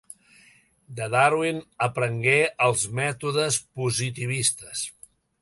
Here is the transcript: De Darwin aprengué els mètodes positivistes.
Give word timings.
De 0.99 1.09
Darwin 1.15 1.59
aprengué 1.89 2.39
els 2.69 2.87
mètodes 3.01 3.61
positivistes. 3.83 4.85